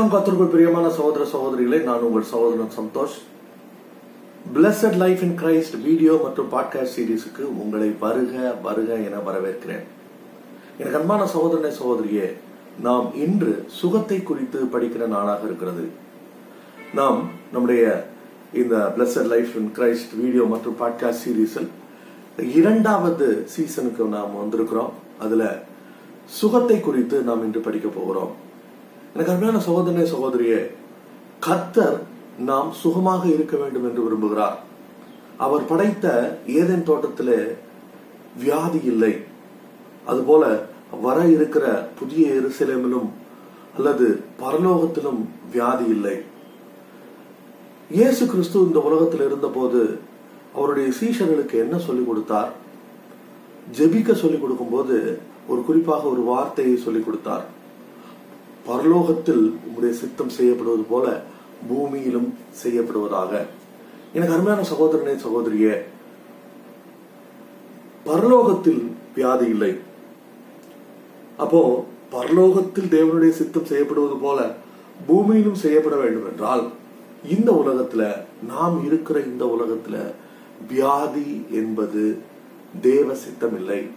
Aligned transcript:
வணக்கம் 0.00 0.18
கத்திற்குள் 0.18 0.50
பிரியமான 0.50 0.90
சகோதர 0.90 1.24
சகோதரிகளே 1.24 1.82
நான் 1.82 2.00
உங்கள் 2.00 2.22
சகோதரன் 2.22 2.70
Santhosh. 2.78 3.16
Blessed 4.54 4.96
life 4.96 5.22
in 5.22 5.38
Christ 5.38 5.82
video 5.82 6.20
மற்றும் 6.22 6.52
பாட்காஸ்ட் 6.52 6.94
சீரீஸுக்கு 6.96 7.40
உங்களை 7.40 7.94
வருக 8.00 8.54
வருக 8.62 8.94
என 8.94 9.16
வரவேற்கிறேன். 9.16 9.84
எனக்கு 10.78 10.98
அன்பான 10.98 11.26
சகோதரனை 11.26 11.78
சகோதரியே 11.78 12.32
நாம் 12.82 13.14
இன்று 13.14 13.64
சுகத்தை 13.66 14.22
குறித்து 14.22 14.64
படிக்கிற 14.72 15.06
நாளாக 15.06 15.44
இருக்கிறது. 15.44 15.88
நாம் 16.94 17.28
நம்முடைய 17.52 18.06
இந்த 18.54 18.94
blessed 18.96 19.26
life 19.26 19.56
in 19.56 19.72
Christ 19.76 20.20
video 20.20 20.44
மற்றும் 20.44 20.76
பாட்காஸ்ட் 20.80 21.24
சீரீஸில் 21.24 21.68
இரண்டாவது 22.54 23.46
சீசனுக்கு 23.46 24.04
நாம் 24.04 24.36
வந்திருக்கிறோம். 24.42 24.92
அதுல 25.18 25.62
சுகத்தை 26.26 26.80
குறித்து 26.80 27.22
நாம் 27.22 27.44
இன்று 27.44 27.60
படிக்க 27.60 27.88
போகிறோம். 27.88 28.48
எனக்கு 29.14 29.32
அருமையான 29.32 29.64
சகோதரனே 29.64 30.06
சகோதரியே 30.06 30.70
கர்த்தர் 31.40 32.02
நாம் 32.38 32.72
சுகமாக 32.72 33.28
இருக்க 33.28 33.56
வேண்டும் 33.56 33.84
என்று 33.84 34.02
விரும்புகிறார். 34.02 34.56
அவர் 35.36 35.64
படைத்த 35.64 36.38
ஏதேன் 36.46 36.82
தோட்டத்திலே 36.82 37.38
வியாதி 38.38 38.80
இல்லை. 38.84 39.16
அதுபோல 40.06 40.66
வர 41.00 41.24
இருக்கிற 41.24 41.88
புதிய 41.98 42.28
எருசலேமிலும் 42.28 43.08
அல்லது 43.76 44.22
பரலோகத்திலும் 44.40 45.24
வியாதி 45.52 45.84
இல்லை. 45.84 46.16
இயேசு 47.90 48.26
கிறிஸ்து 48.26 48.60
இந்த 48.60 48.78
உலகத்தில் 48.78 49.26
இருந்தபோது 49.26 49.98
அவருடைய 50.54 50.92
சீஷர்களுக்கு 51.00 51.52
என்ன 51.52 51.78
சொல்லிக் 51.78 52.06
கொடுத்தார்? 52.06 52.52
ஜெபிக்க 53.78 54.14
சொல்லிக் 54.14 54.40
கொடுக்கும்போது 54.40 55.18
ஒரு 55.46 55.64
குறிப்பாக 55.64 56.06
ஒரு 56.06 56.20
வார்த்தையை 56.20 56.76
சொல்லிக் 56.76 57.04
கொடுத்தார். 57.04 57.58
பரலோகத்தில் 58.66 59.44
உங்களுடைய 59.66 59.94
சித்தம் 60.00 60.28
செய்யப்படுவது 60.28 60.82
போல 60.82 61.22
பூமியிலும் 61.70 62.28
செய்யப்படுவதாக. 62.62 63.46
எனக்கு 64.14 64.34
அருமையான 64.34 64.62
சகோதரனே 64.72 65.14
சகோதரியே 65.26 65.74
பரலோகத்தில் 68.06 68.82
வியாதி 69.14 69.46
இல்லை. 69.46 69.78
அப்போ 71.36 71.84
பரலோகத்தில் 72.12 72.92
தேவனுடைய 72.96 73.30
சித்தம் 73.30 73.64
செய்யப்படுவது 73.64 74.16
போல 74.16 74.54
பூமியிலும் 75.08 75.60
செய்யப்பட 75.64 75.96
வேண்டும் 75.96 76.28
என்றால் 76.30 76.68
இந்த 77.28 77.52
உலகத்துல 77.52 78.02
நாம் 78.46 78.86
இருக்கிற 78.86 79.20
இந்த 79.20 79.44
உலகத்துல 79.44 79.96
வியாதி 80.68 81.44
என்பது 81.50 82.18
தேவ 82.80 83.14
சித்தம் 83.14 83.56
இல்லை. 83.56 83.88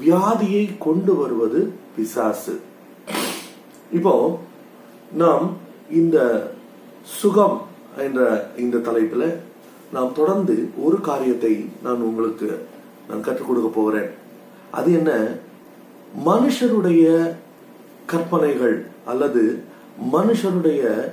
வியாதியை 0.00 0.78
கொண்டு 0.78 1.14
வருவது 1.14 1.72
பிசாசு. 1.96 2.60
இப்போ 3.92 4.40
நாம் 5.12 5.56
இந்த 5.90 6.48
சுகம் 7.02 7.60
என்ற 7.96 8.50
இந்த 8.56 8.76
தலைப்புல 8.76 9.36
நாம் 9.92 10.12
தொடர்ந்து 10.12 10.70
ஒரு 10.76 11.00
காரியத்தை 11.00 11.68
நான் 11.82 12.00
உங்களுக்கு 12.00 12.66
நான் 13.08 13.20
கற்றுக் 13.20 13.46
கொடுக்க 13.46 13.68
போகிறேன். 13.68 14.10
அது 14.70 14.92
என்ன? 14.92 15.28
மனுஷருடைய 16.26 17.34
கற்பனைகள் 18.06 18.86
அல்லது 19.04 19.62
மனுஷருடைய 20.12 21.12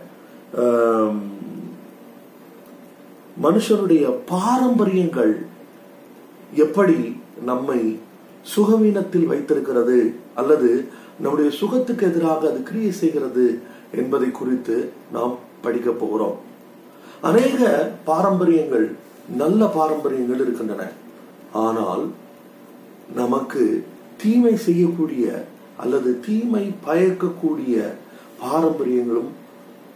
மனுஷருடைய 3.41 4.17
பாரம்பரியங்கள் 4.25 5.45
எப்படி 6.53 7.17
நம்மை 7.45 7.99
சுகவீனத்தில் 8.55 9.25
வைத்திருக்கிறது 9.25 10.15
அல்லது 10.33 10.89
நம்முடைய 11.19 11.51
சுகத்துக்கு 11.51 12.05
எதிராக 12.05 12.49
அது 12.49 12.63
கிரியை 12.63 12.91
செய்கிறது 12.91 13.59
என்பதை 13.95 14.31
குறித்து 14.31 14.91
நாம் 15.11 15.37
படிக்க 15.61 15.91
போகிறோம். 15.91 16.37
அநேக 17.21 17.91
பாரம்பரியங்கள் 18.05 18.95
நல்ல 19.37 19.65
பாரம்பரியங்கள் 19.65 20.39
இருக்கின்றன. 20.39 20.87
ஆனால் 21.53 22.11
நமக்கு 23.15 23.85
தீமை 24.23 24.57
செய்யக்கூடிய 24.57 25.45
அல்லது 25.77 26.19
தீமை 26.19 26.71
பயக்கக்கூடிய 26.87 27.87
பாரம்பரியங்களும் 28.39 29.29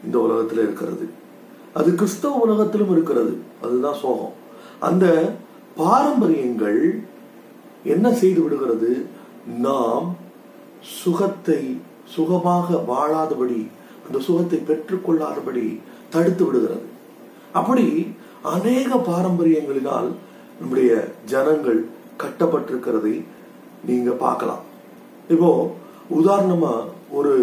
இந்த 0.05 0.19
உலகத்தில் 0.19 0.57
இருக்கிறது. 0.57 1.09
அது 1.73 1.95
கிறிஸ்தவ 1.95 2.35
உலகத்திலும் 2.35 2.91
இருக்கிறது. 2.91 3.37
அதுதான் 3.61 3.93
சோகம். 3.93 4.33
அந்த 4.79 5.35
பாரம்பரியங்கள் 5.75 6.99
என்ன 7.83 8.13
செய்து 8.13 8.41
விடுகிறது? 8.41 9.05
நாம் 9.59 10.16
சுகத்தை 10.81 11.61
சுகமாக 12.15 12.77
வாழாதபடி 12.91 13.59
அந்த 14.05 14.19
சுகத்தை 14.27 14.59
பெற்றுக்கொள்ளாதபடி 14.69 15.65
தடுத்து 16.13 16.43
விடுகிறது. 16.45 16.85
அப்படி 17.59 17.85
அநேக 18.55 18.89
பாரம்பரியங்களினால் 19.09 20.09
நம்முடைய 20.59 20.91
ஜனங்கள் 21.31 21.79
கட்டப்பட்டிருக்கிறதை 22.21 23.15
நீங்க 23.89 24.11
பார்க்கலாம். 24.25 24.63
இப்போ 25.33 25.49
உதாரணமா 26.19 26.73
ஒரு 27.17 27.33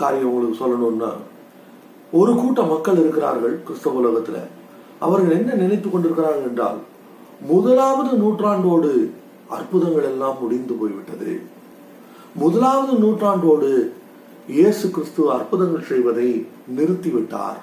காரியம் 0.00 0.28
உங்களுக்கு 0.30 0.60
சொல்லணும்னா 0.62 1.10
ஒரு 2.20 2.32
கூட்ட 2.40 2.60
மக்கள் 2.72 3.00
இருக்கிறார்கள் 3.02 3.54
கிறிஸ்தவ 3.66 4.00
உலகத்துல. 4.02 4.38
அவர்கள் 5.06 5.36
என்ன 5.38 5.56
நினைத்துக் 5.62 5.94
கொண்டிருக்கிறார்கள் 5.94 6.48
என்றால் 6.50 6.78
முதலாவது 7.52 8.10
நூற்றாண்டோடு 8.22 8.90
அற்புதங்கள் 9.56 10.08
எல்லாம் 10.12 10.40
முடிந்து 10.42 10.74
போய்விட்டது. 10.80 11.30
முதலாவது 12.36 12.92
நூற்றாண்டோடு 13.02 13.90
இயேசு 14.48 14.90
கிறிஸ்து 14.90 15.32
அற்புதங்கள் 15.32 15.86
செய்வதை 15.86 16.46
நிறுத்திவிட்டார். 16.76 17.60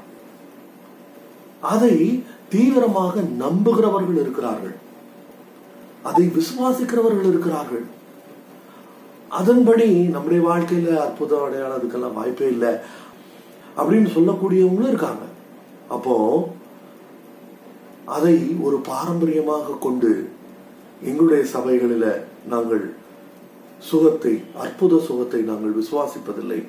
அதை 1.59 2.23
தீவிரமாக 2.49 3.21
நம்புகிறவர்கள் 3.21 4.17
இருக்கிறார்கள். 4.21 4.75
அதை 6.03 6.31
விசுவாசிக்கிறவர்கள் 6.37 7.27
இருக்கிறார்கள். 7.27 7.85
அதன்படி 9.29 9.91
நம்முடைய 9.91 10.47
வாழ்க்கையில 10.49 10.97
அற்புதம் 10.97 11.45
அடையாளத்துக்கெல்லாம் 11.45 12.13
வாய்ப்பே 12.13 12.47
இல்லை 12.47 12.73
அப்படின்னு 13.77 14.09
சொல்லக்கூடியவங்களும் 14.15 14.91
இருக்காங்க. 14.93 15.23
அப்போ 15.89 16.15
அதை 18.05 18.55
ஒரு 18.61 18.77
பாரம்பரியமாக 18.77 19.77
கொண்டு 19.79 20.29
எங்களுடைய 21.03 21.43
சபைகளில 21.53 22.05
நாங்கள் 22.47 22.92
சுகத்தை 23.89 24.33
அற்புத 24.63 24.99
சுகத்தை 25.07 25.41
நாங்கள் 25.49 25.77
விசுவாசிப்பதில்லை. 25.79 26.61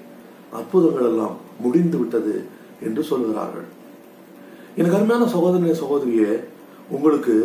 அற்புதங்கள் 0.59 1.09
எல்லாம் 1.11 1.37
முடிந்து 1.65 1.97
விட்டது 2.01 2.35
என்று 2.87 3.03
சொல்கிறார்கள். 3.11 3.67
எனக்கு 4.79 4.97
அருமையான 4.99 5.27
சகோதரிய 5.35 5.75
சகோதரிய 5.83 6.25
உங்களுக்கு 6.97 7.37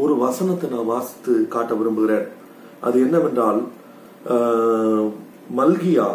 ஒரு 0.00 0.14
வசனத்தை 0.24 0.66
நான் 0.74 0.90
வாசித்து 0.94 1.32
காட்ட 1.54 1.74
விரும்புகிறேன். 1.80 2.26
அது 2.86 2.96
என்னவென்றால் 3.06 3.60
மல்கியா 5.58 6.08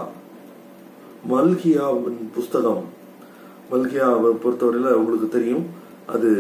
மல்கியாவின் 1.32 2.22
புஸ்தகம். 2.36 2.84
மல்கியாவை 3.72 4.32
பொறுத்தவரையில் 4.44 5.00
உங்களுக்கு 5.00 5.30
தெரியும் 5.38 5.66
அது 6.16 6.32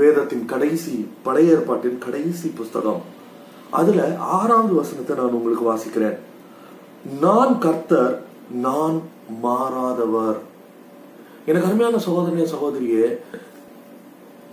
வேதத்தின் 0.00 0.44
கடைசி 0.52 0.94
பழைய 1.26 1.54
ஏற்பாட்டின் 1.56 1.98
கடைசி 2.04 2.48
புஸ்தகம். 2.60 3.02
அதுல 3.78 4.00
ஆறாவது 4.38 4.74
வசனத்தை 4.74 5.12
நான் 5.16 5.36
உங்களுக்கு 5.38 5.64
வாசிக்கிறேன். 5.72 6.18
நான் 7.24 7.52
கர்த்தர் 7.58 8.14
நான் 8.66 8.96
மாறாதவர். 9.44 10.38
எனக்கு 11.46 11.68
அருமையான 11.68 12.00
சகோதரனே 12.06 12.46
சகோதரியே 12.54 13.06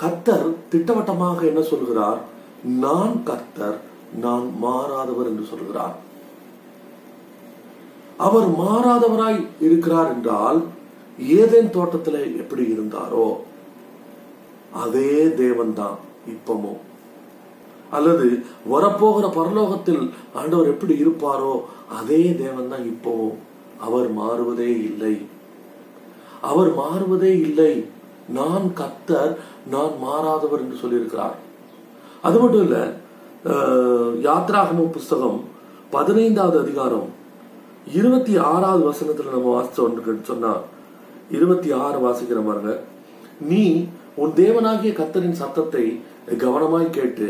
கர்த்தர் 0.04 0.48
திட்டவட்டமாக 0.70 1.40
என்ன 1.52 1.62
சொல்கிறார்? 1.72 2.20
நான் 2.86 3.16
கர்த்தர் 3.24 3.78
நான் 4.26 4.46
மாறாதவர் 4.64 5.30
என்று 5.32 5.46
சொல்கிறார். 5.54 5.96
அவர் 8.28 8.48
மாறாதவராய் 8.62 9.42
இருக்கிறார் 9.68 10.12
என்றால் 10.16 10.60
ஏதேன் 11.40 11.74
தோட்டத்தில் 11.78 12.22
எப்படி 12.42 12.64
இருந்தாரோ 12.76 13.28
அதே 14.84 15.14
தேவன்தான் 15.42 15.98
இப்பமும். 16.34 16.82
அல்லது 17.92 18.26
வரப்போகிற 18.70 19.28
பரலோகத்தில் 19.36 20.04
ஆண்டவர் 20.34 20.68
எப்படி 20.68 20.94
இருப்பாரோ 20.94 21.54
அதே 21.90 22.34
தேவன் 22.34 22.68
தான் 22.68 22.86
இப்பவும் 22.86 23.38
அவர் 23.80 24.12
மாறுவதே 24.12 24.72
இல்லை. 24.84 25.14
அவர் 26.42 26.76
மாறுவதே 26.76 27.38
இல்லை. 27.40 27.74
நான் 28.30 28.74
கத்தர் 28.74 29.32
நான் 29.68 29.94
மாறாதவர் 30.02 30.60
என்று 30.60 30.82
சொல்லியிருக்கிறார். 30.84 31.38
அது 32.22 32.40
மட்டும் 32.40 32.62
இல்ல 32.62 32.80
அஹ், 33.46 34.12
புஸ்தகம் 34.94 35.40
பதினைந்தாவது 35.92 36.60
அதிகாரம் 36.60 37.08
இருபத்தி 37.94 38.38
ஆறாவது 38.48 38.90
வசனத்துல 38.90 39.32
நம்ம 39.32 39.54
வாசிச்சோம் 39.54 39.96
சொன்னா 40.24 40.52
இருபத்தி 41.30 41.72
ஆறு 41.78 41.98
வாசிக்கிற 42.00 42.40
பாருங்க. 42.46 42.74
நீ 43.42 43.64
உன் 44.16 44.34
தேவனாகிய 44.36 44.94
கத்தரின் 44.94 45.32
சத்தத்தை 45.32 45.86
கவனமாய் 46.38 46.90
கேட்டு 46.90 47.28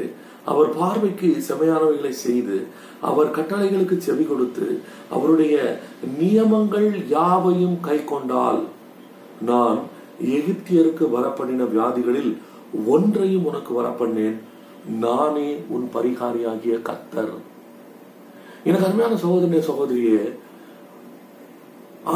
அவர் 0.51 0.69
பார்வைக்கு 0.80 1.30
செமையானவைகளை 1.48 2.13
செய்து 2.25 2.57
அவர் 3.10 3.36
கட்டளைகளுக்கு 3.38 3.98
செவி 4.07 4.25
கொடுத்து 4.25 4.68
அவருடைய 5.16 5.56
நியமங்கள் 6.19 6.90
யாவையும் 7.16 7.78
கை 7.88 7.98
கொண்டால் 8.12 8.62
நான் 9.50 9.80
எகிப்தியருக்கு 10.38 11.06
வரப்பண்ணின 11.16 11.68
வியாதிகளில் 11.74 12.31
ஒன்றையும் 12.96 13.46
உனக்கு 13.50 13.72
வரப்பண்ணேன். 13.80 14.38
நானே 15.06 15.50
உன் 15.75 15.86
பரிகாரியாகிய 15.96 16.75
கத்தர் 16.90 17.34
எனக்கு 18.68 18.88
அருமையான 18.88 19.18
சகோதரனே 19.24 19.62
சகோதரியே 19.69 20.22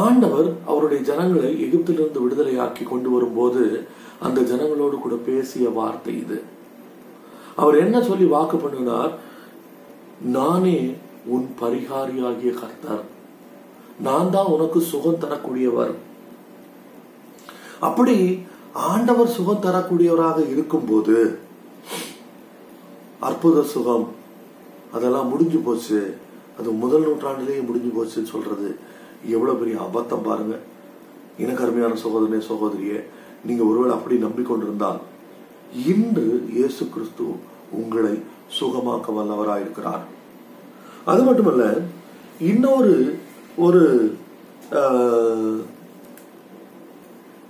ஆண்டவர் 0.04 0.48
அவருடைய 0.70 1.00
ஜனங்களை 1.08 1.50
எகிப்திலிருந்து 1.66 2.22
விடுதலையாக்கி 2.24 2.84
கொண்டு 2.92 3.08
வரும்போது 3.14 3.62
அந்த 4.26 4.40
ஜனங்களோடு 4.50 4.96
கூட 4.98 5.16
பேசிய 5.28 5.68
வார்த்தை 5.78 6.14
இது. 6.24 6.38
அவர் 7.56 7.76
என்ன 7.84 8.02
சொல்லி 8.02 8.24
வாக்கு 8.24 8.56
பண்ணினார்? 8.56 9.12
நானே 10.36 10.78
உன் 11.34 11.46
பரிகாரியாகிய 11.60 12.50
கர்த்தர். 12.60 13.02
நான் 14.06 14.30
தான் 14.30 14.52
உனக்கு 14.54 14.80
சுகம் 14.80 15.22
தரக்கூடியவர். 15.24 15.94
அப்படி 17.80 18.16
ஆண்டவர் 18.72 19.34
சுகம் 19.36 19.64
தரக்கூடியவராக 19.66 20.38
இருக்கும்போது 20.50 21.16
அற்புத 23.20 23.62
சுகம். 23.62 24.06
அதெல்லாம் 24.92 25.28
முடிஞ்சு 25.28 25.58
போச்சு. 25.58 26.00
அது 26.58 26.70
முதல் 26.70 27.06
நூற்றாண்டிலேயே 27.06 27.60
முடிஞ்சு 27.68 27.90
போச்சுன்னு 27.96 28.32
சொல்றது. 28.34 28.68
எவ்வளவு 29.34 29.58
பெரிய 29.58 29.76
அபத்தம் 29.86 30.26
பாருங்க. 30.28 30.56
இனக்கருமையான 31.42 31.94
சகோதரனே 32.04 32.40
சகோதரியே 32.50 32.98
நீங்க 33.46 33.62
ஒருவேளை 33.64 33.94
அப்படி 33.96 34.16
நம்பிக்கொண்டிருந்தால் 34.26 35.00
இன்று 35.74 36.48
இயேசு 36.52 36.88
கிறிஸ்து 36.88 37.24
உங்களை 37.70 38.22
சுகமாக்க 38.60 39.12
வல்லவராயிருக்கிறார் 39.12 40.02
அது 41.04 41.22
மட்டுமல்ல 41.22 41.80
இன்னொரு 42.38 43.18
ஒரு 43.56 44.14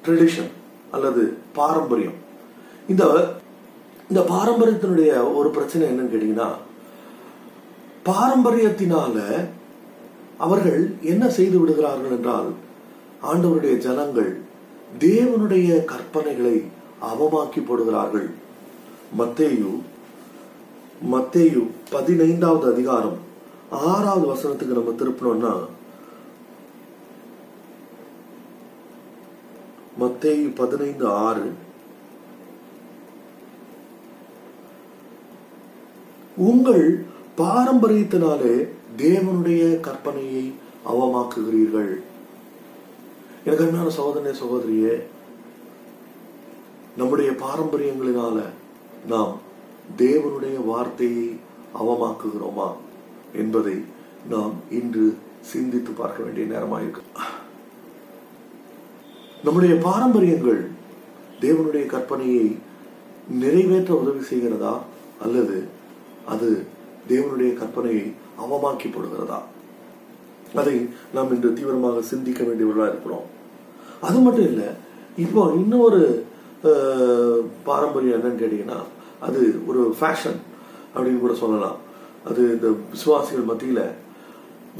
ட்ரெடிஷன் 0.07 0.51
அல்லது 0.91 1.37
பாரம்பரியம். 1.53 2.15
இந்த 2.89 3.05
இந்த 4.09 4.21
பாரம்பரியத்தினுடைய 4.21 5.35
ஒரு 5.35 5.51
பிரச்சனை 5.51 5.89
என்னன்னு 5.89 6.13
கேட்டீங்கன்னா 6.13 6.51
பாரம்பரியத்தினால 8.05 9.47
அவர்கள் 10.39 10.97
என்ன 11.01 11.29
செய்து 11.29 11.61
விடுகிறார்கள் 11.61 12.11
என்றால் 12.11 12.51
ஆண்டவருடைய 13.23 13.79
ஜனங்கள் 13.79 14.43
தேவனுடைய 14.99 15.85
கற்பனைகளை 15.85 16.71
அவமாக்கி 17.03 17.61
போடுகிறார்கள் 17.61 18.31
மத்தேயு 19.19 19.81
மத்தேயு 21.13 21.71
பதினைந்தாவது 21.91 22.73
அதிகாரம் 22.73 23.19
ஆறாவது 23.71 24.27
வசனத்துக்கு 24.33 24.77
நம்ம 24.79 24.91
திருப்பினோம்னா 24.91 25.55
மத்தேயு 30.01 30.55
பதினைந்து 30.55 31.09
ஆறு. 31.09 31.53
உங்கள் 36.37 37.05
பாரம்பரியத்தினாலே 37.37 38.69
தேவனுடைய 38.99 39.81
கற்பனையை 39.81 40.53
அவமாக்குகிறீர்கள். 40.93 41.93
எனக்கு 43.45 43.65
அருமையான 43.65 43.91
சகோதரனே 43.97 44.35
சகோதரியே 44.43 45.03
நம்முடைய 46.97 47.31
பாரம்பரியங்களினால 47.31 48.39
நாம் 49.09 49.33
தேவனுடைய 49.99 50.57
வார்த்தையை 50.65 51.37
அவமாக்குகிறோமா 51.81 52.69
என்பதை 53.41 53.77
நாம் 54.29 54.53
இன்று 54.71 55.07
சிந்தித்து 55.53 55.91
பார்க்க 55.91 56.23
வேண்டிய 56.23 56.45
நேரமாயிருக்கு. 56.53 57.03
நம்முடைய 59.45 59.75
பாரம்பரியங்கள் 59.89 60.61
தேவனுடைய 61.41 61.85
கற்பனையை 61.95 62.47
நிறைவேற்ற 63.43 63.95
உதவி 63.95 64.23
செய்கிறதா 64.31 64.75
அல்லது 65.23 65.57
அது 66.33 66.49
தேவனுடைய 67.09 67.51
கற்பனையை 67.61 68.07
அவமாக்கிப்படுகிறதா 68.45 69.41
அதை 70.55 70.77
நாம் 71.15 71.33
இன்று 71.35 71.53
தீவிரமாக 71.53 72.03
சிந்திக்க 72.03 72.41
வேண்டியவர்களா 72.45 72.89
இருக்கிறோம். 72.89 73.27
அது 74.01 74.19
மட்டும் 74.19 74.49
இல்லை 74.53 74.69
இப்போ 75.17 75.43
இன்னொரு 75.55 76.01
பாரம்பரியம் 77.69 78.17
என்னன்னு 78.19 78.43
கேட்டீங்கன்னா 78.43 78.79
அது 79.27 79.41
ஒரு 79.71 79.83
ஃபேஷன் 80.01 80.39
அப்படின்னு 80.95 81.23
கூட 81.25 81.35
சொல்லலாம். 81.43 81.79
அது 82.29 82.43
இந்த 82.55 82.69
விசுவாசிகள் 82.93 83.49
மத்தியில். 83.51 83.87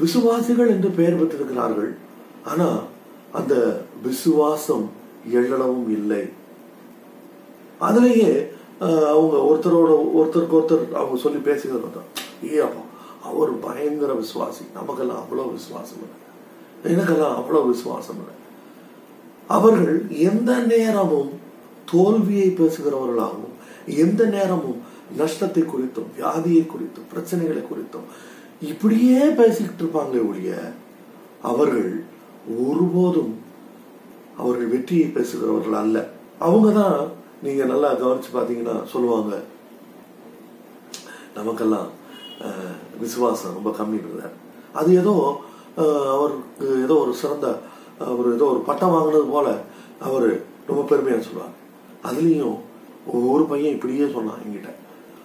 விசுவாசிகள் 0.03 0.73
என்று 0.75 0.89
பெயர் 0.99 1.19
பெற்றிருக்கிறார்கள். 1.19 1.91
ஆனா 2.51 2.67
அந்த 3.39 3.55
விசுவாசம் 4.07 4.85
எழளவும் 5.37 5.89
இல்லை. 5.99 6.23
அதுலேயே 7.87 8.31
அவங்க 9.11 9.35
ஒருத்தரோட 9.49 9.91
ஒருத்தருக்கு 10.19 10.57
ஒருத்தர் 10.59 10.85
அவங்க 10.99 11.17
சொல்லி 11.25 11.39
பேசுகிறது 11.49 12.01
ஏ 12.51 12.59
அப்பா 12.65 12.83
அவர் 13.29 13.51
பயங்கர 13.65 14.11
விசுவாசி. 14.21 14.63
நமக்கெல்லாம் 14.77 15.21
அவ்வளோ 15.23 15.45
விசுவாசம் 15.51 16.01
இல்லை. 16.05 16.17
எனக்கெல்லாம் 16.91 17.37
அவ்வளோ 17.39 17.61
விசுவாசம் 17.67 18.19
இல்லை. 18.21 18.35
அவர்கள் 19.55 19.97
எந்த 20.29 20.51
நேரமும் 20.71 21.31
தோல்வியை 21.85 22.49
பேசுகிறவர்களாகவும் 22.51 23.55
எந்த 24.01 24.25
நேரமும் 24.25 24.79
நஷ்டத்தை 25.17 25.63
குறித்தும் 25.63 26.09
வியாதியை 26.15 26.63
குறித்தும் 26.65 27.09
பிரச்சனைகளை 27.11 27.63
குறித்தும் 27.63 28.07
இப்படியே 28.61 29.19
பேசிக்கிட்டு 29.31 29.83
இருப்பாங்களே 29.83 30.27
ஒழிய 30.27 30.51
அவர்கள் 31.41 31.89
ஒருபோதும் 32.61 33.33
அவர்கள் 34.37 34.67
வெற்றியை 34.67 35.07
பேசுகிறவர்கள் 35.07 35.73
அல்ல. 35.73 35.97
அவங்க 36.39 36.69
தான் 36.71 36.97
நீங்க 37.41 37.63
நல்லா 37.65 37.89
கவனிச்சு 37.93 38.31
பாத்தீங்கன்னா 38.33 38.75
சொல்லுவாங்க 38.85 39.33
நமக்கெல்லாம் 41.35 41.87
விசுவாசம் 42.99 43.53
ரொம்ப 43.53 43.71
கம்மி 43.71 43.97
இருந்தார் 43.97 44.35
அது 44.73 44.93
ஏதோ 44.97 45.13
அவருக்கு 46.13 46.67
ஏதோ 46.83 46.95
ஒரு 46.95 47.13
சிறந்த 47.13 47.47
அவர் 48.05 48.33
ஏதோ 48.33 48.45
ஒரு 48.45 48.61
பட்டம் 48.61 48.93
வாங்கினது 48.93 49.27
போல 49.27 49.47
அவர் 49.99 50.27
ரொம்ப 50.67 50.81
பெருமையாக 50.83 51.21
சொல்லுவாங்க 51.21 51.55
அதுலேயும் 52.07 52.57
ஒரு 53.31 53.43
பையன் 53.51 53.75
இப்படியே 53.75 54.05
சொன்னான் 54.15 54.43
என்கிட்ட. 54.45 54.71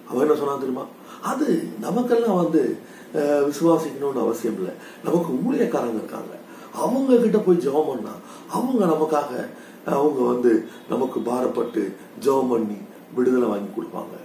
அவன் 0.09 0.25
என்ன 0.25 0.37
சொன்னான் 0.41 0.63
தெரியுமா? 0.63 0.85
அது 1.31 1.47
நமக்கெல்லாம் 1.87 2.41
வந்து 2.43 2.63
விசுவாசிக்கணும்னு 3.49 4.25
அவசியம் 4.25 4.59
இல்லை. 4.61 4.75
நமக்கு 5.07 5.31
ஊழியக்காரங்க 5.47 6.01
இருக்காங்க. 6.01 6.35
அவங்க 6.85 7.17
கிட்ட 7.23 7.39
போய் 7.39 7.65
ஜெபம் 7.65 7.89
பண்ணா 7.91 8.15
அவங்க 8.57 8.83
நமக்காக 8.93 9.33
அவங்க 9.97 10.21
வந்து 10.33 10.53
நமக்கு 10.93 11.19
பாரப்பட்டு 11.29 11.83
ஜெபம் 12.25 12.51
பண்ணி 12.53 12.79
விடுதலை 13.17 13.47
வாங்கி 13.53 13.71
கொடுப்பாங்க. 13.73 14.17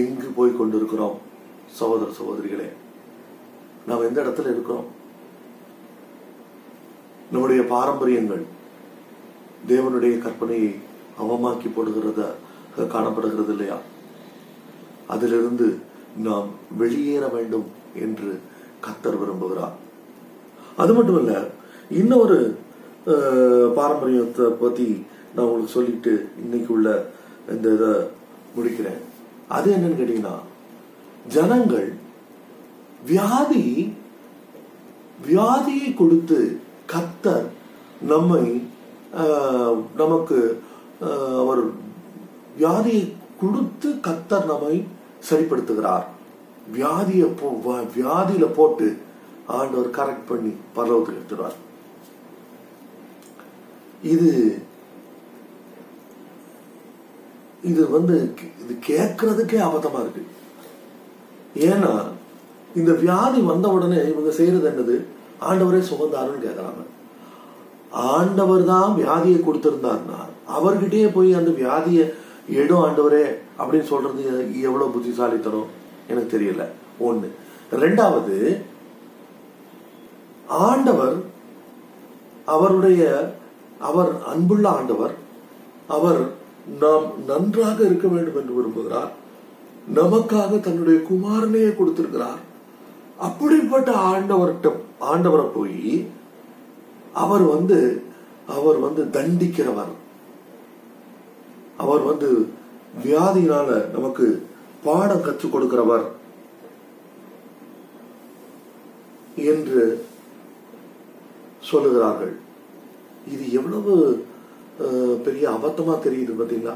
எங்கு 0.00 0.28
போய் 0.38 0.58
கொண்டிருக்கிறோம் 0.58 1.16
சகோதர 1.78 2.10
சகோதரிகளே? 2.18 2.68
நாம் 3.88 4.06
எந்த 4.08 4.18
இடத்துல 4.22 4.52
இருக்கிறோம்? 4.54 4.86
நம்முடைய 7.32 7.62
பாரம்பரியங்கள் 7.74 8.44
தேவனுடைய 9.70 10.14
கற்பனையை 10.24 10.70
அவமாக்கி 11.22 11.68
போடுகிறத 11.76 12.20
காணப்படுகிறது 12.94 13.52
இல்லையா? 13.54 13.78
அதிலிருந்து 15.14 15.68
நாம் 16.26 16.48
வெளியேற 16.80 17.24
வேண்டும் 17.36 17.68
என்று 18.04 18.30
கத்தர் 18.84 19.20
விரும்புகிறார். 19.20 19.76
அது 20.82 20.92
மட்டுமல்ல 20.96 21.32
இன்னொரு 22.00 22.38
பாரம்பரியத்தை 23.78 24.46
பத்தி 24.62 24.88
நான் 25.34 25.44
உங்களுக்கு 25.46 25.76
சொல்லிட்டு 25.76 26.12
இன்னைக்கு 26.42 26.70
உள்ள 26.76 26.88
இந்த 27.54 27.68
இதை 27.76 27.92
முடிக்கிறேன். 28.56 29.00
அது 29.56 29.68
என்னன்னு 29.76 29.98
கேட்டீங்கன்னா 30.00 30.36
ஜனங்கள் 31.36 31.88
வியாதி 33.10 33.64
வியாதியை 35.28 35.88
கொடுத்து 36.00 36.38
கத்தர் 36.92 37.48
நம்மை 38.12 38.44
நமக்கு 40.00 40.38
அவர் 41.42 41.62
வியாதியை 42.60 43.04
கொடுத்து 43.40 43.88
கத்தர் 44.06 44.50
நம்மை 44.50 44.74
சரிப்படுத்துகிறார். 45.28 46.06
வியாதியை 46.76 47.28
போ 47.40 47.48
வியாதியில 47.96 48.46
போட்டு 48.58 48.88
ஆண்டவர் 49.58 49.88
கரெக்ட் 49.98 50.28
பண்ணி 50.30 50.52
பரலவத்துக்கு 50.76 51.20
எடுத்துடுவார். 51.20 51.58
இது 54.12 54.30
இது 57.70 57.82
வந்து 57.96 58.16
இது 58.62 58.74
கேட்கறதுக்கே 58.90 59.58
அபத்தமா 59.64 59.98
இருக்கு. 60.02 60.22
ஏன்னா 61.70 61.92
இந்த 62.80 62.92
வியாதி 63.02 63.40
வந்த 63.50 63.66
உடனே 63.76 63.98
இவங்க 64.12 64.30
செய்யறது 64.38 64.66
என்னது? 64.70 64.96
ஆண்டவரே 65.48 65.80
சுகந்தாருன்னு 65.90 66.44
கேட்கறாங்க. 66.46 66.82
ஆண்டவர் 67.90 68.64
தான் 68.64 68.96
வியாதியை 68.96 69.40
கொடுத்திருந்தார்னா 69.40 70.28
அவர்கிட்டயே 70.58 71.10
போய் 71.14 71.34
அந்த 71.34 71.50
வியாதியை 71.50 72.12
எடும் 72.48 72.78
ஆண்டவரே 72.78 73.24
அப்படின்னு 73.58 73.82
சொல்றது 73.82 74.62
எவ்வளவு 74.62 74.90
புத்திசாலித்தனம்? 74.90 75.66
எனக்கு 76.08 76.38
தெரியல. 76.38 76.64
ஒண்ணு. 77.00 77.28
ரெண்டாவது 77.72 78.62
ஆண்டவர் 80.48 81.16
அவருடைய 82.46 83.32
அவர் 83.78 84.22
அன்புள்ள 84.26 84.68
ஆண்டவர் 84.68 85.14
அவர் 85.88 86.32
நாம் 86.80 87.24
நன்றாக 87.26 87.84
இருக்க 87.84 88.08
வேண்டும் 88.08 88.36
என்று 88.36 88.54
விரும்புகிறார். 88.54 89.10
நமக்காக 89.94 90.60
தன்னுடைய 90.60 91.00
குமாரனையே 91.10 91.76
கொடுத்திருக்கிறார். 91.76 92.38
அப்படிப்பட்ட 93.18 93.90
ஆண்டவர்கிட்ட 93.90 94.72
ஆண்டவரை 95.00 95.48
போய் 95.54 96.06
அவர் 97.22 97.44
வந்து 97.54 97.78
அவர் 98.56 98.78
வந்து 98.86 99.02
தண்டிக்கிறவர். 99.16 99.92
அவர் 101.82 102.02
வந்து 102.10 102.28
வியாதியினால 103.04 103.68
நமக்கு 103.96 104.26
பாடம் 104.84 105.24
கற்றுக் 105.26 105.52
கொடுக்கிறவர் 105.54 106.06
என்று 109.52 109.82
சொல்லுகிறார்கள். 111.70 112.34
இது 113.32 113.44
எவ்வளவு 113.58 113.94
பெரிய 115.26 115.44
அபத்தமா 115.56 115.94
தெரியுது 116.06 116.32
பாத்தீங்களா? 116.40 116.74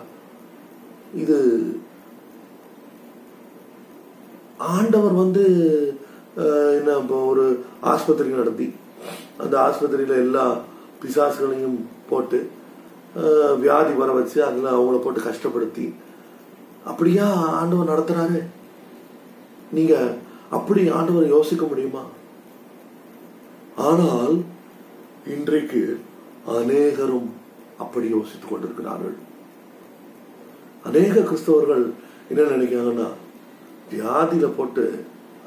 இது 1.23 1.38
ஆண்டவர் 4.75 5.14
வந்து 5.23 5.45
என்ன 6.79 6.97
ஒரு 7.33 7.45
ஆஸ்பத்திரி 7.93 8.31
நடத்தி 8.41 8.67
அந்த 9.43 9.55
ஆஸ்பத்திரியில 9.67 10.17
எல்லா 10.25 10.45
பிசாசுகளையும் 11.03 11.79
போட்டு 12.11 12.38
வியாதி 13.62 13.93
வர 14.00 14.11
வச்சு 14.19 14.38
அதுல 14.49 14.71
அவங்கள 14.76 14.99
போட்டு 15.03 15.21
கஷ்டப்படுத்தி 15.26 15.87
அப்படியா 16.91 17.26
ஆண்டவர் 17.61 17.91
நடத்துறாரு? 17.93 18.41
நீங்க 19.76 19.95
அப்படி 20.57 20.83
ஆண்டவர் 20.99 21.35
யோசிக்க 21.37 21.64
முடியுமா? 21.71 22.03
ஆனால் 23.88 24.35
இன்றைக்கு 25.35 25.83
அநேகரும் 26.57 27.31
அப்படி 27.85 28.07
யோசித்துக் 28.17 28.50
கொண்டிருக்கிறார்கள். 28.50 29.17
அநேக 30.88 31.14
கிறிஸ்தவர்கள் 31.21 31.85
என்ன 32.31 32.43
நினைக்கிறாங்கன்னா 32.57 33.09
வியாதியில 33.93 34.47
போட்டு 34.59 34.85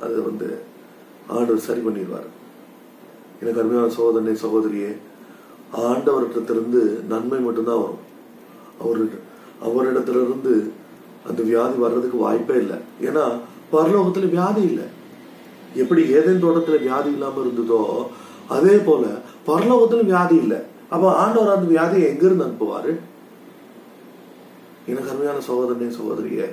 அதை 0.06 0.18
வந்து 0.30 0.50
ஆண்டவர் 1.36 1.68
சரி 1.68 1.84
பண்ணிடுவார். 1.86 2.28
எனக்கு 3.42 3.62
அருமையான 3.62 3.94
சகோதரனே 3.98 4.34
சகோதரியே 4.44 4.92
ஆண்டவரிடத்திலிருந்து 5.88 6.82
நன்மை 7.12 7.40
மட்டும்தான் 7.46 7.82
வரும். 7.84 8.04
அவர் 8.84 9.02
அவரிடத்திலிருந்து 9.68 10.54
அந்த 11.30 11.42
வியாதி 11.50 11.78
வர்றதுக்கு 11.84 12.18
வாய்ப்பே 12.26 12.58
இல்லை. 12.64 12.78
ஏன்னா 13.08 13.26
பரலோகத்தில் 13.74 14.34
வியாதி 14.36 14.62
இல்லை. 14.72 14.86
எப்படி 15.82 16.02
ஏதேன் 16.18 16.44
தோட்டத்தில் 16.44 16.84
வியாதி 16.86 17.10
இல்லாமல் 17.16 17.44
இருந்ததோ 17.46 17.82
அதே 18.56 18.76
போல 18.88 19.06
பரலோகத்தில் 19.48 20.10
வியாதி 20.12 20.36
இல்லை. 20.44 20.60
அப்போ 20.94 21.08
ஆண்டவர் 21.24 21.56
அந்த 21.56 21.68
வியாதியை 21.74 22.06
எங்கிருந்து 22.12 22.46
அனுப்புவார்? 22.46 22.92
எனக்கு 24.90 25.12
அருமையான 25.12 25.40
சகோதரனே 25.50 25.90
சகோதரியே 25.98 26.48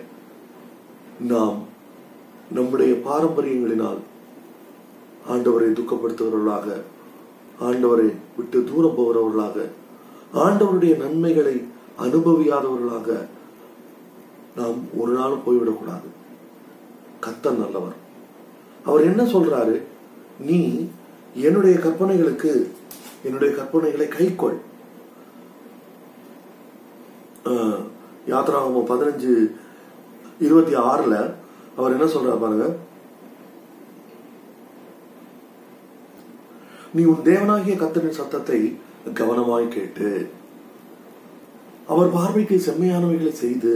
நாம் 1.33 1.59
நம்முடைய 2.57 2.93
பாரம்பரியங்களினால் 3.07 4.01
ஆண்டவரை 5.31 5.73
துக்கப்படுத்துகிறவர்களாக 5.73 6.81
ஆண்டவரை 7.61 8.13
விட்டு 8.37 8.65
தூரம் 8.65 8.97
போகிறவர்களாக 8.97 9.69
ஆண்டவருடைய 10.35 10.97
நன்மைகளை 10.97 11.65
அனுபவியாதவர்களாக 11.99 13.27
நாம் 14.57 14.79
ஒரு 14.97 15.13
நாளும் 15.13 15.43
போய்விடக்கூடாது. 15.47 16.09
கத்தன் 17.27 17.59
நல்லவர். 17.59 17.97
அவர் 18.85 19.03
என்ன 19.03 19.23
சொல்றாரு? 19.23 19.83
நீ 20.41 20.89
என்னுடைய 21.35 21.79
கற்பனைகளுக்கு 21.79 22.69
என்னுடைய 23.23 23.55
கற்பனைகளை 23.55 24.09
கைக்கொள். 24.09 24.57
ஆஹ், 27.45 27.81
யாத்ராகமம் 28.29 28.89
பதினஞ்சு 28.89 29.51
இருபத்தி 30.39 30.75
ஆறுல 30.75 31.35
அவர் 31.77 31.93
என்ன 31.93 32.05
சொல்றாரு 32.05 32.41
பாருங்க? 32.41 32.77
நீ 36.95 37.03
உன் 37.03 37.25
தேவனாகிய 37.25 37.75
கத்தரின் 37.79 38.19
சத்தத்தை 38.19 38.59
கவனமாய் 39.15 39.67
கேட்டு 39.69 40.09
அவர் 41.87 42.13
பார்வைக்கு 42.13 42.57
செம்மையானவைகளை 42.67 43.33
செய்து 43.33 43.73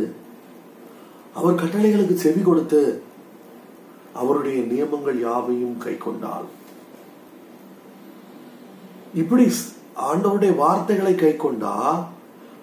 அவர் 1.34 1.54
கட்டளைகளுக்கு 1.54 2.14
செவி 2.14 2.40
கொடுத்து 2.40 3.02
அவருடைய 4.14 4.60
நியமங்கள் 4.62 5.18
யாவையும் 5.20 5.78
கை 5.78 5.96
கொண்டால் 5.96 6.46
இப்படி 9.14 9.44
ஆண்டவருடைய 10.10 10.56
வார்த்தைகளை 10.56 11.14
கை 11.14 11.36
கொண்டா 11.36 11.74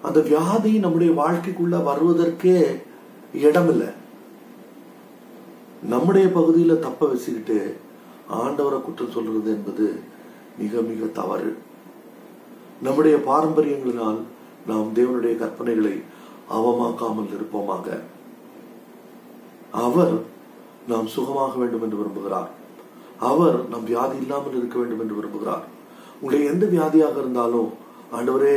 அந்த 0.02 0.20
வியாதி 0.20 0.72
நம்முடைய 0.78 1.12
வாழ்க்கைக்குள்ள 1.12 1.76
வருவதற்கே 1.90 2.58
இடமில்லை. 3.32 3.88
நம்முடைய 5.82 6.26
பகுதியில 6.28 6.78
தப்ப 6.78 7.06
வச்சுக்கிட்டு 7.06 7.58
ஆண்டவரை 8.42 8.78
குற்றம் 8.82 9.10
சொல்றது 9.10 9.50
என்பது 9.50 9.88
மிக 10.58 10.80
மிக 10.80 11.06
தவறு. 11.06 11.50
நம்முடைய 12.82 13.16
பாரம்பரியங்களினால் 13.26 14.18
நாம் 14.66 14.88
தேவனுடைய 14.94 15.34
கற்பனைகளை 15.42 16.02
அவமாக்காமல் 16.56 17.32
இருப்போமாக. 17.36 17.86
அவர் 19.84 20.14
நாம் 20.88 21.06
சுகமாக 21.06 21.58
வேண்டும் 21.58 21.82
என்று 21.82 22.00
விரும்புகிறார். 22.00 22.50
அவர் 23.18 23.68
நம் 23.68 23.84
வியாதி 23.84 24.16
இல்லாமல் 24.16 24.58
இருக்க 24.58 24.78
வேண்டும் 24.78 25.00
என்று 25.00 25.18
விரும்புகிறார். 25.18 25.64
உங்களுடைய 26.20 26.52
எந்த 26.52 26.66
வியாதியாக 26.66 27.16
இருந்தாலும் 27.18 27.70
ஆண்டவரே 28.16 28.56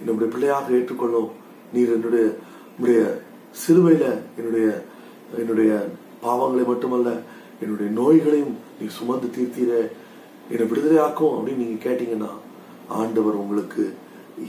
என்னுடைய 0.00 0.28
பிள்ளையாக 0.32 0.72
ஏற்றுக்கொள்ளும் 0.72 1.30
நீர் 1.72 1.94
என்னுடைய 1.96 2.26
உடைய 2.80 3.00
சிலுவையில 3.62 4.04
என்னுடைய 4.36 4.84
என்னுடைய 5.36 5.72
பாவங்களை 6.22 6.64
மட்டுமல்ல 6.66 7.10
என்னுடைய 7.60 7.88
நோய்களையும் 8.00 8.54
நீ 8.80 8.86
சுமந்து 8.86 9.28
தீர்த்தீரே. 9.36 9.82
என்னை 10.48 10.66
விடுதலையாக்கும் 10.66 11.34
அப்படின்னு 11.34 11.62
நீங்க 11.64 11.90
கேட்டீங்கன்னா 11.90 12.30
ஆண்டவர் 12.88 13.34
உங்களுக்கு 13.34 13.94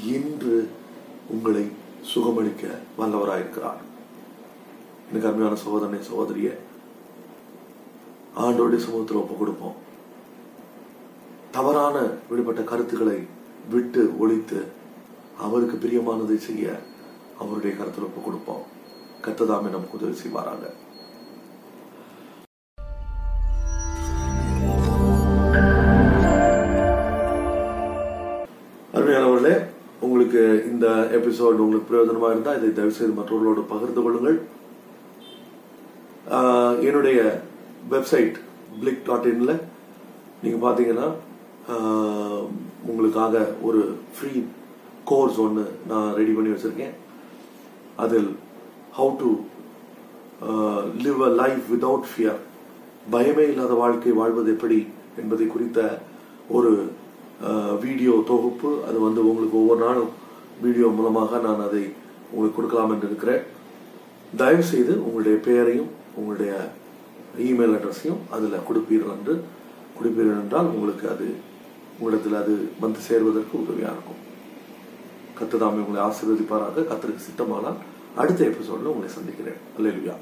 இன்று 0.05 0.69
உங்களை 1.27 1.71
சுகமளிக்க 2.15 2.63
வல்லவராயிருக்கிறார். 2.97 3.81
எனக்கு 5.09 5.27
அருமையான 5.27 5.55
சகோதரனை 5.55 5.99
சகோதரிய 6.09 6.49
ஆண்டோடைய 8.37 8.77
சமூகத்தில் 8.77 9.21
ஒப்பு 9.21 9.35
கொடுப்போம். 9.35 9.75
தவறான 11.51 11.97
விடுபட்ட 12.29 12.61
கருத்துக்களை 12.61 13.19
விட்டு 13.69 14.19
ஒழித்து 14.19 14.63
அவருக்கு 15.39 15.87
பிரியமானதை 15.87 16.37
செய்ய 16.37 16.79
அவருடைய 17.39 17.77
கருத்தில் 17.77 18.03
ஒப்பு 18.03 18.21
கொடுப்போம். 18.21 18.63
கத்ததாமே 19.25 19.69
நமக்கு 19.75 19.97
உதவி 19.97 20.17
செய்வாராங்க 20.23 20.67
எபிசோடு 31.25 31.63
உங்களுக்கு 31.65 31.89
பிரயோஜனமா 31.89 32.27
இருந்தால் 32.31 32.57
இதை 32.57 32.69
தயவு 32.77 32.95
செய்து 32.95 33.13
மற்றவர்களோடு 33.19 33.61
பகிர்ந்து 33.71 34.01
கொள்ளுங்கள். 34.05 34.37
என்னுடைய 36.87 37.19
வெப்சைட் 37.93 38.35
பிளிக் 38.79 39.05
டாட் 39.07 39.27
இன்ல 39.31 39.53
நீங்க 40.43 40.57
பாத்தீங்கன்னா 40.65 41.07
உங்களுக்காக 42.89 43.35
ஒரு 43.67 43.81
ஃப்ரீ 44.15 44.31
கோர்ஸ் 45.11 45.37
ஒன்று 45.45 45.63
நான் 45.91 46.09
ரெடி 46.19 46.33
பண்ணி 46.35 46.51
வச்சிருக்கேன். 46.53 46.93
அதில் 48.03 48.29
how 48.97 49.13
to 49.21 49.29
live 51.05 51.21
a 51.29 51.31
life 51.41 51.63
without 51.73 52.09
fear 52.11 52.39
பயமே 53.15 53.45
இல்லாத 53.53 53.73
வாழ்க்கை 53.83 54.13
வாழ்வது 54.21 54.53
எப்படி 54.55 54.79
என்பதை 55.21 55.47
குறித்த 55.55 55.79
ஒரு 56.57 56.73
வீடியோ 57.85 58.13
தொகுப்பு. 58.31 58.69
அது 58.87 58.97
வந்து 59.07 59.21
உங்களுக்கு 59.29 59.59
ஒவ்வொரு 59.61 59.81
நாளும் 59.87 60.11
வீடியோ 60.63 60.87
மூலமாக 60.87 61.37
நான் 61.37 61.65
அதை 61.67 61.83
உங்களுக்கு 62.31 62.57
கொடுக்கலாம் 62.57 62.93
என்று 62.95 63.07
இருக்கிறேன் 63.07 63.43
தயவு 64.35 64.63
செய்து 64.63 65.03
உங்களுடைய 65.03 65.37
பெயரையும் 65.47 65.89
உங்களுடைய 66.15 66.53
இமெயில் 67.37 67.75
அட்ரஸையும் 67.77 68.21
அதில் 68.29 68.65
கொடுப்பீர்கள் 68.67 69.15
என்று 69.17 69.33
கொடுப்பீர்கள் 69.97 70.41
என்றால் 70.43 70.65
உங்களுக்கு 70.65 71.09
அது 71.09 71.27
உங்களிடத்தில் 71.97 72.39
அது 72.41 72.53
வந்து 72.79 72.99
சேர்வதற்கு 72.99 73.55
உதவியாக 73.63 73.93
இருக்கும். 73.95 74.21
கத்துதாமே 75.39 75.83
உங்களை 75.85 76.01
ஆசீர்வதிப்பாராக. 76.07 76.85
கத்திற்கு 76.91 77.27
சித்தமானால் 77.27 77.77
அடுத்த 78.15 78.43
எபிசோடில் 78.43 78.91
உங்களை 78.93 79.11
சந்திக்கிறேன். 79.17 79.61
அல்லா 79.75 80.15